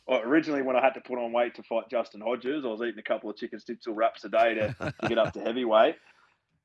Well, 0.07 0.21
originally, 0.21 0.63
when 0.63 0.75
I 0.75 0.81
had 0.81 0.95
to 0.95 1.01
put 1.01 1.19
on 1.19 1.31
weight 1.31 1.53
to 1.57 1.61
fight 1.61 1.83
Justin 1.91 2.21
Hodges, 2.21 2.65
I 2.65 2.67
was 2.67 2.81
eating 2.81 2.97
a 2.97 3.03
couple 3.03 3.29
of 3.29 3.35
chicken 3.35 3.59
schnitzel 3.59 3.93
wraps 3.93 4.23
a 4.23 4.29
day 4.29 4.55
to, 4.55 4.75
to 5.03 5.07
get 5.07 5.19
up 5.19 5.33
to 5.33 5.39
heavyweight. 5.39 5.97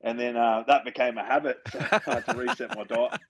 and 0.01 0.19
then 0.19 0.35
uh, 0.35 0.63
that 0.65 0.83
became 0.83 1.19
a 1.19 1.23
habit. 1.23 1.57
So 1.71 1.77
I 1.79 1.99
had 2.07 2.25
to 2.25 2.37
reset 2.37 2.75
my 2.75 2.85
diet. 2.85 3.21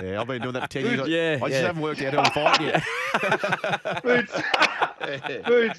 Yeah, 0.00 0.20
I've 0.20 0.28
been 0.28 0.40
doing 0.40 0.54
that 0.54 0.72
for 0.72 0.80
10 0.80 0.84
years. 0.84 1.08
Yeah, 1.08 1.38
I 1.42 1.48
just 1.48 1.60
yeah. 1.60 1.66
haven't 1.66 1.82
worked 1.82 2.00
out 2.00 2.14
how 2.14 2.22
to 2.22 2.30
fight 2.30 2.60
yet. 2.60 4.02
Food, 4.02 4.28
food, 5.46 5.72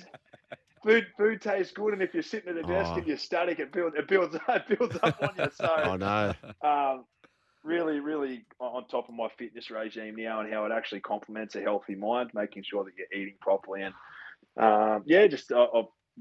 food, 0.84 1.07
food 1.17 1.41
tastes 1.41 1.74
good, 1.74 1.93
and 1.93 2.01
if 2.01 2.13
you're 2.13 2.24
sitting 2.24 2.50
at 2.50 2.57
a 2.57 2.63
desk 2.63 2.96
Oh. 2.96 2.98
and 2.98 3.07
you're 3.07 3.17
static, 3.17 3.60
it 3.60 3.72
builds, 3.72 3.96
it 3.98 4.07
builds, 4.07 4.36
it 4.50 4.79
builds 4.79 4.98
up 5.03 5.17
on 5.19 5.36
you. 5.38 5.50
So 5.51 5.67
I 5.84 5.98
know. 5.98 6.34
um, 6.65 7.05
really, 7.63 8.00
really 8.00 8.46
on 8.60 8.88
top 8.88 9.10
of 9.10 9.15
my 9.15 9.29
fitness 9.38 9.72
regime 9.72 10.15
now 10.17 10.41
and 10.41 10.53
how 10.53 10.65
it 10.65 10.72
actually 10.72 11.01
complements 11.01 11.55
a 11.55 11.62
healthy 11.62 11.96
mind, 11.96 12.31
making 12.34 12.63
sure 12.63 12.84
that 12.86 12.93
you're 12.98 13.22
eating 13.22 13.38
properly 13.41 13.84
and 13.84 13.96
um, 14.60 15.03
yeah, 15.05 15.27
just 15.27 15.51
uh, 15.51 15.67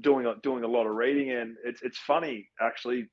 doing 0.01 0.25
a- 0.25 0.35
doing 0.41 0.63
a 0.63 0.67
lot 0.67 0.87
of 0.87 0.95
reading. 0.95 1.31
And 1.31 1.57
it's 1.63 1.81
it's 1.81 1.97
funny 1.99 2.49
actually, 2.61 3.09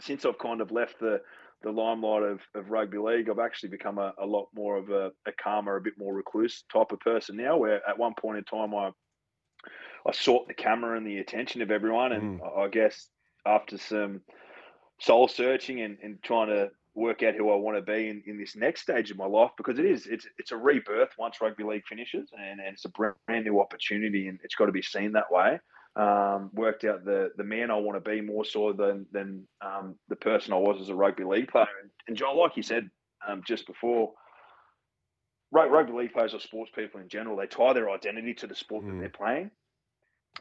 since 0.00 0.24
I've 0.24 0.38
kind 0.38 0.60
of 0.60 0.70
left 0.70 0.98
the 1.00 1.20
the 1.62 1.70
limelight 1.72 2.22
of, 2.22 2.40
of 2.54 2.70
rugby 2.70 2.98
league, 2.98 3.28
I've 3.30 3.38
actually 3.38 3.70
become 3.70 3.98
a, 3.98 4.12
a 4.20 4.26
lot 4.26 4.48
more 4.54 4.76
of 4.76 4.90
a, 4.90 5.10
a 5.26 5.32
calmer, 5.42 5.76
a 5.76 5.80
bit 5.80 5.94
more 5.98 6.14
recluse 6.14 6.64
type 6.72 6.92
of 6.92 7.00
person 7.00 7.36
now. 7.36 7.56
Where 7.56 7.86
at 7.88 7.98
one 7.98 8.14
point 8.20 8.38
in 8.38 8.44
time, 8.44 8.74
I 8.74 8.90
I 10.06 10.12
sought 10.12 10.48
the 10.48 10.54
camera 10.54 10.96
and 10.96 11.06
the 11.06 11.18
attention 11.18 11.62
of 11.62 11.70
everyone, 11.70 12.12
and 12.12 12.40
I 12.42 12.62
I 12.62 12.68
guess 12.68 13.08
after 13.44 13.78
some 13.78 14.22
soul 14.98 15.28
searching 15.28 15.80
and, 15.80 15.98
and 16.02 16.22
trying 16.22 16.48
to 16.48 16.70
work 16.94 17.22
out 17.22 17.34
who 17.34 17.50
I 17.50 17.56
want 17.56 17.76
to 17.76 17.82
be 17.82 18.08
in, 18.08 18.22
in 18.26 18.38
this 18.38 18.56
next 18.56 18.80
stage 18.80 19.10
of 19.10 19.18
my 19.18 19.26
life 19.26 19.50
because 19.58 19.78
it 19.78 19.84
is 19.84 20.06
it's 20.06 20.26
it's 20.38 20.50
a 20.50 20.56
rebirth 20.56 21.10
once 21.18 21.40
rugby 21.40 21.62
league 21.62 21.84
finishes 21.86 22.30
and, 22.32 22.58
and 22.58 22.72
it's 22.72 22.86
a 22.86 22.88
brand 22.88 23.44
new 23.44 23.60
opportunity 23.60 24.28
and 24.28 24.40
it's 24.42 24.54
got 24.54 24.66
to 24.66 24.72
be 24.72 24.82
seen 24.82 25.12
that 25.12 25.30
way. 25.30 25.60
Um, 25.94 26.50
worked 26.52 26.84
out 26.84 27.04
the 27.04 27.30
the 27.36 27.44
man 27.44 27.70
I 27.70 27.76
want 27.76 28.02
to 28.02 28.10
be 28.10 28.20
more 28.20 28.44
so 28.44 28.72
than 28.72 29.06
than 29.12 29.46
um, 29.60 29.96
the 30.08 30.16
person 30.16 30.52
I 30.52 30.56
was 30.56 30.80
as 30.80 30.88
a 30.88 30.94
rugby 30.94 31.24
league 31.24 31.48
player. 31.48 31.66
And, 31.82 31.90
and 32.08 32.16
Joel, 32.16 32.38
like 32.38 32.56
you 32.56 32.62
said 32.62 32.90
um, 33.26 33.42
just 33.46 33.66
before, 33.66 34.12
rugby 35.52 35.92
league 35.92 36.12
players 36.12 36.34
or 36.34 36.40
sports 36.40 36.70
people 36.74 37.00
in 37.00 37.08
general, 37.08 37.36
they 37.36 37.46
tie 37.46 37.72
their 37.72 37.90
identity 37.90 38.34
to 38.34 38.46
the 38.46 38.54
sport 38.54 38.84
Mm. 38.84 38.88
that 38.94 39.00
they're 39.00 39.08
playing. 39.10 39.50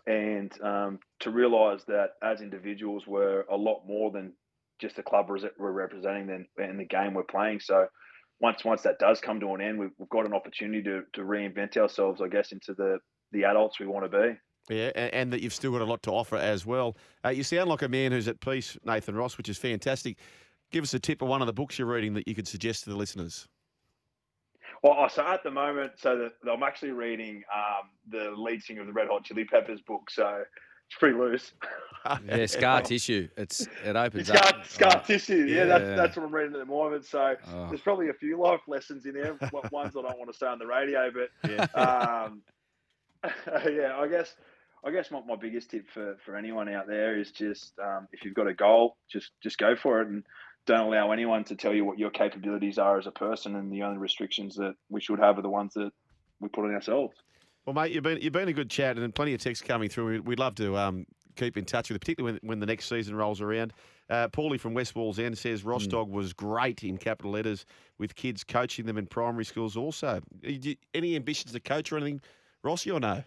And 0.07 0.51
um, 0.61 0.99
to 1.21 1.31
realise 1.31 1.83
that 1.85 2.11
as 2.21 2.41
individuals, 2.41 3.07
we're 3.07 3.41
a 3.49 3.55
lot 3.55 3.83
more 3.87 4.11
than 4.11 4.33
just 4.79 4.97
the 4.97 5.03
club 5.03 5.29
we're 5.29 5.71
representing 5.71 6.45
and 6.57 6.79
the 6.79 6.85
game 6.85 7.13
we're 7.13 7.23
playing. 7.23 7.59
So 7.61 7.87
once 8.41 8.65
once 8.65 8.81
that 8.81 8.99
does 8.99 9.21
come 9.21 9.39
to 9.39 9.53
an 9.53 9.61
end, 9.61 9.79
we've, 9.79 9.91
we've 9.97 10.09
got 10.09 10.25
an 10.25 10.33
opportunity 10.33 10.83
to, 10.83 11.03
to 11.13 11.21
reinvent 11.21 11.77
ourselves, 11.77 12.21
I 12.21 12.27
guess, 12.27 12.51
into 12.51 12.73
the 12.73 12.99
the 13.31 13.45
adults 13.45 13.79
we 13.79 13.87
want 13.87 14.09
to 14.11 14.17
be. 14.19 14.75
Yeah, 14.75 14.91
a- 14.95 15.15
and 15.15 15.31
that 15.31 15.41
you've 15.41 15.53
still 15.53 15.71
got 15.71 15.81
a 15.81 15.85
lot 15.85 16.03
to 16.03 16.11
offer 16.11 16.35
as 16.35 16.65
well. 16.65 16.97
Uh, 17.23 17.29
you 17.29 17.43
sound 17.43 17.69
like 17.69 17.81
a 17.81 17.87
man 17.89 18.11
who's 18.11 18.27
at 18.27 18.39
peace, 18.41 18.77
Nathan 18.83 19.15
Ross, 19.15 19.37
which 19.37 19.49
is 19.49 19.57
fantastic. 19.57 20.17
Give 20.71 20.83
us 20.83 20.93
a 20.93 20.99
tip 20.99 21.21
of 21.21 21.27
one 21.29 21.41
of 21.41 21.47
the 21.47 21.53
books 21.53 21.79
you're 21.79 21.87
reading 21.87 22.13
that 22.15 22.27
you 22.27 22.35
could 22.35 22.47
suggest 22.47 22.83
to 22.83 22.89
the 22.89 22.95
listeners. 22.97 23.47
Well, 24.85 24.95
oh, 24.99 25.07
so 25.07 25.25
at 25.25 25.41
the 25.41 25.49
moment, 25.49 25.93
so 25.97 26.29
the, 26.43 26.51
I'm 26.51 26.61
actually 26.61 26.91
reading 26.91 27.41
um, 27.51 27.89
the 28.07 28.29
lead 28.37 28.61
singer 28.61 28.81
of 28.81 28.87
the 28.87 28.93
Red 28.93 29.07
Hot 29.07 29.23
Chili 29.23 29.43
Peppers 29.43 29.81
book, 29.81 30.11
so 30.11 30.43
it's 30.87 30.99
pretty 30.99 31.17
loose. 31.17 31.53
Yeah, 32.27 32.45
scar 32.45 32.83
tissue. 32.83 33.27
It's 33.35 33.67
it 33.83 33.95
opens 33.95 34.29
It's 34.29 34.37
scar, 34.37 34.59
up. 34.59 34.65
scar 34.67 34.91
Oh, 34.97 35.07
tissue. 35.07 35.47
Yeah, 35.47 35.55
yeah. 35.55 35.65
that's 35.65 35.85
that's 35.97 36.17
what 36.17 36.27
I'm 36.27 36.35
reading 36.35 36.53
at 36.53 36.59
the 36.59 36.65
moment. 36.65 37.03
So 37.03 37.33
oh. 37.47 37.67
there's 37.67 37.81
probably 37.81 38.09
a 38.09 38.13
few 38.13 38.39
life 38.39 38.59
lessons 38.67 39.07
in 39.07 39.15
there. 39.15 39.33
one- 39.49 39.67
Ones 39.71 39.95
I 39.97 40.03
don't 40.03 40.19
want 40.19 40.31
to 40.31 40.37
say 40.37 40.45
on 40.45 40.59
the 40.59 40.67
radio, 40.67 41.09
but 41.09 41.49
Yeah. 41.49 41.63
um, 41.73 42.43
yeah, 43.71 43.97
I 43.97 44.07
guess 44.07 44.35
I 44.85 44.91
guess 44.91 45.09
my, 45.09 45.19
my 45.27 45.35
biggest 45.35 45.71
tip 45.71 45.89
for, 45.91 46.15
for 46.23 46.35
anyone 46.35 46.69
out 46.69 46.85
there 46.85 47.17
is 47.19 47.31
just 47.31 47.73
um, 47.79 48.07
if 48.11 48.23
you've 48.23 48.35
got 48.35 48.45
a 48.45 48.53
goal, 48.53 48.97
just 49.11 49.31
just 49.41 49.57
go 49.57 49.75
for 49.75 50.01
it 50.01 50.07
and 50.09 50.23
don't 50.65 50.87
allow 50.87 51.11
anyone 51.11 51.43
to 51.45 51.55
tell 51.55 51.73
you 51.73 51.85
what 51.85 51.99
your 51.99 52.09
capabilities 52.09 52.77
are 52.77 52.97
as 52.97 53.07
a 53.07 53.11
person. 53.11 53.55
And 53.55 53.71
the 53.71 53.83
only 53.83 53.97
restrictions 53.97 54.55
that 54.55 54.75
we 54.89 55.01
should 55.01 55.19
have 55.19 55.37
are 55.37 55.41
the 55.41 55.49
ones 55.49 55.73
that 55.75 55.91
we 56.39 56.49
put 56.49 56.65
on 56.65 56.73
ourselves. 56.73 57.15
Well, 57.65 57.73
mate, 57.73 57.91
you've 57.91 58.03
been 58.03 58.19
you've 58.21 58.33
been 58.33 58.47
a 58.47 58.53
good 58.53 58.69
chat, 58.69 58.97
and 58.97 59.15
plenty 59.15 59.33
of 59.33 59.41
texts 59.41 59.65
coming 59.65 59.89
through. 59.89 60.05
We- 60.05 60.19
We'd 60.19 60.39
love 60.39 60.55
to 60.55 60.77
um, 60.77 61.05
keep 61.35 61.57
in 61.57 61.65
touch 61.65 61.89
with 61.89 61.95
you, 61.95 61.99
particularly 61.99 62.39
when, 62.43 62.49
when 62.49 62.59
the 62.59 62.65
next 62.67 62.85
season 62.87 63.15
rolls 63.15 63.41
around. 63.41 63.73
Uh, 64.07 64.27
Paulie 64.27 64.59
from 64.59 64.75
West 64.75 64.93
Wallsend 64.93 65.35
says 65.35 65.63
Ross 65.63 65.87
dog 65.87 66.09
was 66.11 66.31
great 66.31 66.83
in 66.83 66.97
capital 66.97 67.31
letters 67.31 67.65
with 67.97 68.13
kids 68.15 68.43
coaching 68.43 68.85
them 68.85 68.97
in 68.99 69.07
primary 69.07 69.45
schools. 69.45 69.75
Also, 69.75 70.21
you- 70.43 70.75
any 70.93 71.15
ambitions 71.15 71.53
to 71.53 71.59
coach 71.59 71.91
or 71.91 71.97
anything, 71.97 72.21
Rossi, 72.61 72.91
or 72.91 72.99
no? 72.99 73.23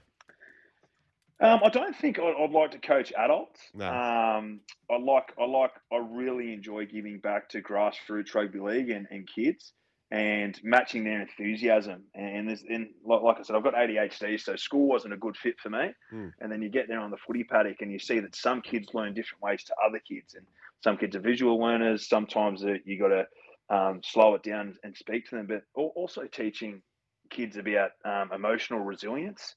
Um, 1.40 1.60
I 1.64 1.68
don't 1.68 1.94
think 1.94 2.18
I'd, 2.18 2.34
I'd 2.38 2.50
like 2.50 2.72
to 2.72 2.78
coach 2.78 3.12
adults. 3.16 3.60
No. 3.72 3.86
Um, 3.86 4.60
I 4.90 4.98
like, 4.98 5.32
I 5.40 5.44
like, 5.44 5.70
I 5.92 5.98
really 5.98 6.52
enjoy 6.52 6.86
giving 6.86 7.20
back 7.20 7.48
to 7.50 7.62
grassroots 7.62 8.34
rugby 8.34 8.58
league 8.58 8.90
and, 8.90 9.06
and 9.10 9.28
kids 9.32 9.72
and 10.10 10.58
matching 10.64 11.04
their 11.04 11.20
enthusiasm. 11.20 12.02
And 12.14 12.48
there's, 12.48 12.64
and 12.68 12.88
like, 13.04 13.22
like 13.22 13.38
I 13.38 13.42
said, 13.42 13.54
I've 13.54 13.62
got 13.62 13.74
ADHD, 13.74 14.40
so 14.40 14.56
school 14.56 14.88
wasn't 14.88 15.14
a 15.14 15.18
good 15.18 15.36
fit 15.36 15.60
for 15.62 15.70
me. 15.70 15.90
Mm. 16.12 16.32
And 16.40 16.50
then 16.50 16.62
you 16.62 16.70
get 16.70 16.88
there 16.88 17.00
on 17.00 17.10
the 17.10 17.18
footy 17.18 17.44
paddock 17.44 17.82
and 17.82 17.92
you 17.92 17.98
see 17.98 18.18
that 18.20 18.34
some 18.34 18.62
kids 18.62 18.88
learn 18.94 19.14
different 19.14 19.42
ways 19.42 19.62
to 19.64 19.74
other 19.86 20.00
kids, 20.00 20.34
and 20.34 20.46
some 20.82 20.96
kids 20.96 21.14
are 21.14 21.20
visual 21.20 21.58
learners. 21.58 22.08
Sometimes 22.08 22.64
uh, 22.64 22.74
you 22.84 22.98
got 22.98 23.08
to 23.08 23.26
um, 23.70 24.00
slow 24.02 24.34
it 24.34 24.42
down 24.42 24.76
and 24.82 24.96
speak 24.96 25.28
to 25.28 25.36
them, 25.36 25.46
but 25.46 25.62
also 25.74 26.22
teaching 26.24 26.82
kids 27.30 27.58
about 27.58 27.90
um, 28.06 28.32
emotional 28.32 28.80
resilience 28.80 29.54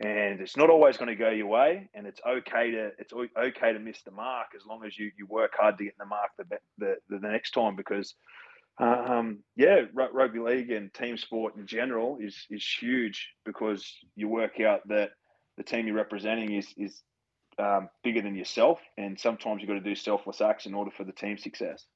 and 0.00 0.40
it's 0.40 0.56
not 0.56 0.70
always 0.70 0.96
going 0.96 1.08
to 1.08 1.14
go 1.14 1.30
your 1.30 1.46
way 1.46 1.88
and 1.94 2.06
it's 2.06 2.20
okay 2.28 2.70
to 2.72 2.90
it's 2.98 3.12
okay 3.12 3.72
to 3.72 3.78
miss 3.78 4.02
the 4.02 4.10
mark 4.10 4.48
as 4.56 4.66
long 4.66 4.84
as 4.84 4.98
you 4.98 5.10
you 5.16 5.26
work 5.26 5.52
hard 5.58 5.78
to 5.78 5.84
get 5.84 5.96
the 5.98 6.04
mark 6.04 6.30
the 6.38 6.44
the, 6.78 6.96
the, 7.08 7.18
next 7.20 7.52
time 7.52 7.76
because 7.76 8.14
um, 8.78 9.38
yeah 9.56 9.82
rugby 9.94 10.40
league 10.40 10.70
and 10.70 10.92
team 10.94 11.16
sport 11.16 11.54
in 11.56 11.66
general 11.66 12.18
is 12.20 12.46
is 12.50 12.66
huge 12.80 13.28
because 13.44 13.86
you 14.16 14.28
work 14.28 14.60
out 14.60 14.80
that 14.88 15.10
the 15.56 15.62
team 15.62 15.86
you're 15.86 15.96
representing 15.96 16.54
is 16.54 16.66
is 16.76 17.02
um, 17.60 17.88
bigger 18.02 18.20
than 18.20 18.34
yourself 18.34 18.80
and 18.98 19.18
sometimes 19.18 19.60
you've 19.60 19.68
got 19.68 19.74
to 19.74 19.80
do 19.80 19.94
selfless 19.94 20.40
acts 20.40 20.66
in 20.66 20.74
order 20.74 20.90
for 20.90 21.04
the 21.04 21.12
team 21.12 21.38
success 21.38 21.86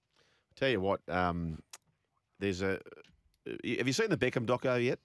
I 0.52 0.60
Tell 0.60 0.70
you 0.70 0.80
what, 0.80 1.00
um, 1.08 1.62
there's 2.40 2.62
a. 2.62 2.80
Have 3.46 3.86
you 3.86 3.92
seen 3.92 4.10
the 4.10 4.16
Beckham 4.16 4.44
doco 4.44 4.82
yet, 4.82 4.98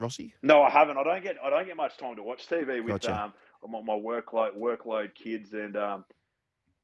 Rossi? 0.00 0.34
No, 0.42 0.62
I 0.62 0.70
haven't. 0.70 0.96
I 0.96 1.04
don't 1.04 1.22
get 1.22 1.36
I 1.42 1.50
don't 1.50 1.66
get 1.66 1.76
much 1.76 1.96
time 1.96 2.16
to 2.16 2.22
watch 2.22 2.46
TV 2.48 2.82
with 2.82 3.02
Gotcha. 3.02 3.24
um 3.24 3.32
my, 3.68 3.80
my 3.82 3.94
workload 3.94 4.56
workload 4.56 5.14
kids 5.14 5.52
and 5.52 5.76
um 5.76 6.04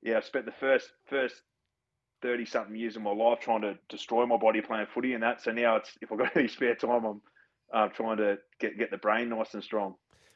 yeah, 0.02 0.18
I 0.18 0.20
spent 0.20 0.46
the 0.46 0.52
first 0.52 0.90
first 1.08 1.34
thirty 2.22 2.44
something 2.44 2.74
years 2.74 2.96
of 2.96 3.02
my 3.02 3.12
life 3.12 3.40
trying 3.40 3.62
to 3.62 3.78
destroy 3.88 4.26
my 4.26 4.36
body 4.36 4.60
playing 4.60 4.86
footy 4.92 5.14
and 5.14 5.22
that. 5.22 5.42
So 5.42 5.52
now 5.52 5.76
it's 5.76 5.90
if 6.00 6.10
I've 6.10 6.18
got 6.18 6.36
any 6.36 6.48
spare 6.48 6.74
time, 6.74 7.04
I'm 7.04 7.22
uh, 7.72 7.88
trying 7.88 8.18
to 8.18 8.38
get 8.60 8.78
get 8.78 8.90
the 8.90 8.98
brain 8.98 9.28
nice 9.28 9.54
and 9.54 9.62
strong. 9.62 9.94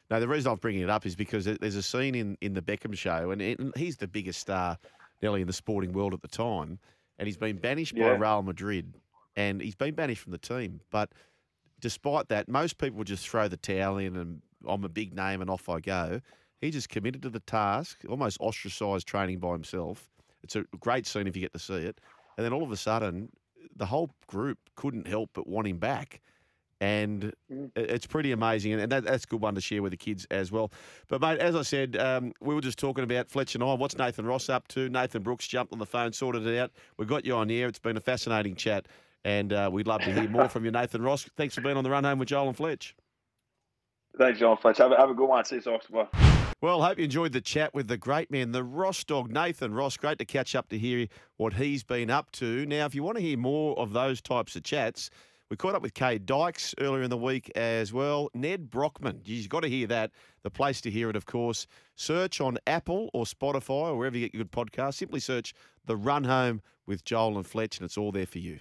Now 0.09 0.19
the 0.19 0.27
reason 0.27 0.51
I'm 0.51 0.57
bringing 0.57 0.81
it 0.81 0.89
up 0.89 1.05
is 1.05 1.15
because 1.15 1.45
there's 1.45 1.75
a 1.75 1.83
scene 1.83 2.15
in, 2.15 2.35
in 2.41 2.53
the 2.53 2.63
Beckham 2.63 2.97
show, 2.97 3.29
and, 3.29 3.41
it, 3.41 3.59
and 3.59 3.71
he's 3.77 3.97
the 3.97 4.07
biggest 4.07 4.39
star, 4.39 4.79
nearly 5.21 5.41
in 5.41 5.47
the 5.47 5.53
sporting 5.53 5.93
world 5.93 6.15
at 6.15 6.21
the 6.21 6.27
time, 6.27 6.79
and 7.19 7.27
he's 7.27 7.37
been 7.37 7.57
banished 7.57 7.95
by 7.95 8.09
Real 8.09 8.41
Madrid, 8.41 8.95
and 9.35 9.61
he's 9.61 9.75
been 9.75 9.93
banished 9.93 10.21
from 10.23 10.31
the 10.31 10.39
team. 10.39 10.81
But 10.89 11.11
despite 11.79 12.29
that, 12.29 12.47
most 12.47 12.77
people 12.77 12.97
would 12.99 13.07
just 13.07 13.27
throw 13.27 13.47
the 13.47 13.57
towel 13.57 13.97
in, 13.97 14.15
and 14.15 14.41
I'm 14.67 14.83
a 14.83 14.89
big 14.89 15.15
name, 15.15 15.41
and 15.41 15.49
off 15.49 15.69
I 15.69 15.79
go. 15.79 16.21
He 16.61 16.71
just 16.71 16.89
committed 16.89 17.21
to 17.21 17.29
the 17.29 17.39
task, 17.41 18.01
almost 18.09 18.37
ostracised 18.41 19.07
training 19.07 19.39
by 19.39 19.53
himself. 19.53 20.09
It's 20.43 20.55
a 20.55 20.63
great 20.79 21.07
scene 21.07 21.27
if 21.27 21.35
you 21.35 21.41
get 21.41 21.53
to 21.53 21.59
see 21.59 21.75
it, 21.75 21.99
and 22.37 22.45
then 22.45 22.53
all 22.53 22.63
of 22.63 22.71
a 22.71 22.77
sudden, 22.77 23.29
the 23.75 23.85
whole 23.85 24.09
group 24.27 24.57
couldn't 24.75 25.07
help 25.07 25.31
but 25.33 25.47
want 25.47 25.67
him 25.67 25.77
back. 25.77 26.21
And 26.81 27.33
Mm. 27.51 27.71
it's 27.75 28.07
pretty 28.07 28.31
amazing, 28.31 28.71
and 28.73 28.89
that, 28.89 29.03
that's 29.03 29.25
a 29.25 29.27
good 29.27 29.41
one 29.41 29.53
to 29.55 29.61
share 29.61 29.81
with 29.81 29.91
the 29.91 29.97
kids 29.97 30.25
as 30.31 30.49
well. 30.49 30.71
But 31.09 31.19
mate, 31.19 31.39
as 31.39 31.53
I 31.53 31.61
said, 31.61 31.97
um, 31.97 32.31
we 32.39 32.55
were 32.55 32.61
just 32.61 32.79
talking 32.79 33.03
about 33.03 33.29
Fletch 33.29 33.53
and 33.53 33.61
I. 33.63 33.73
What's 33.73 33.97
Nathan 33.97 34.25
Ross 34.25 34.47
up 34.47 34.65
to? 34.69 34.87
Nathan 34.87 35.21
Brooks 35.21 35.45
jumped 35.45 35.73
on 35.73 35.79
the 35.79 35.85
phone, 35.85 36.13
sorted 36.13 36.47
it 36.47 36.57
out. 36.57 36.71
We 36.95 37.05
got 37.05 37.25
you 37.25 37.35
on 37.35 37.49
here. 37.49 37.67
It's 37.67 37.79
been 37.79 37.97
a 37.97 38.01
fascinating 38.01 38.55
chat, 38.55 38.87
and 39.23 39.51
uh, 39.53 39.69
we'd 39.71 39.87
love 39.87 40.01
to 40.01 40.13
hear 40.13 40.29
more 40.29 40.49
from 40.49 40.65
you, 40.65 40.71
Nathan 40.71 41.01
Ross. 41.01 41.27
Thanks 41.37 41.55
for 41.55 41.61
being 41.61 41.77
on 41.77 41.83
the 41.83 41.89
run 41.89 42.03
home 42.03 42.19
with 42.19 42.29
Joel 42.29 42.47
and 42.47 42.57
Fletch. 42.57 42.95
Thanks, 44.17 44.39
John 44.39 44.57
Fletch. 44.57 44.77
Have 44.79 44.91
a, 44.91 44.97
have 44.97 45.09
a 45.09 45.13
good 45.13 45.27
one. 45.27 45.45
See 45.45 45.55
you, 45.55 45.61
Sox. 45.61 45.87
Bye. 45.87 46.07
Well, 46.61 46.81
hope 46.81 46.97
you 46.97 47.05
enjoyed 47.05 47.31
the 47.31 47.39
chat 47.39 47.73
with 47.73 47.87
the 47.87 47.95
great 47.95 48.29
man, 48.29 48.51
the 48.51 48.65
Ross 48.65 49.03
dog, 49.05 49.31
Nathan 49.31 49.73
Ross. 49.73 49.95
Great 49.95 50.17
to 50.19 50.25
catch 50.25 50.55
up 50.55 50.67
to 50.69 50.77
hear 50.77 51.07
what 51.37 51.53
he's 51.53 51.83
been 51.83 52.09
up 52.09 52.31
to. 52.33 52.65
Now, 52.65 52.85
if 52.85 52.93
you 52.93 53.01
want 53.01 53.17
to 53.17 53.23
hear 53.23 53.37
more 53.37 53.79
of 53.79 53.93
those 53.93 54.21
types 54.21 54.57
of 54.57 54.63
chats, 54.63 55.09
we 55.49 55.55
caught 55.55 55.73
up 55.73 55.81
with 55.81 55.93
Kade 55.93 56.25
Dykes 56.25 56.75
earlier 56.79 57.01
in 57.01 57.09
the 57.09 57.17
week 57.17 57.49
as 57.55 57.93
well. 57.93 58.29
Nedd 58.33 58.69
Brockmann, 58.69 59.21
you've 59.23 59.47
got 59.47 59.61
to 59.61 59.69
hear 59.69 59.87
that. 59.87 60.11
The 60.43 60.51
place 60.51 60.81
to 60.81 60.91
hear 60.91 61.09
it, 61.09 61.15
of 61.15 61.25
course. 61.25 61.65
Search 61.95 62.41
on 62.41 62.57
Apple 62.67 63.09
or 63.13 63.23
Spotify 63.23 63.91
or 63.91 63.97
wherever 63.97 64.17
you 64.17 64.25
get 64.25 64.33
your 64.33 64.43
good 64.43 64.51
podcasts. 64.51 64.95
Simply 64.95 65.21
search 65.21 65.53
The 65.85 65.95
Run 65.95 66.25
Home 66.25 66.61
with 66.85 67.05
Joel 67.05 67.37
and 67.37 67.47
Fletch, 67.47 67.77
and 67.77 67.85
it's 67.85 67.97
all 67.97 68.11
there 68.11 68.25
for 68.25 68.39
you. 68.39 68.59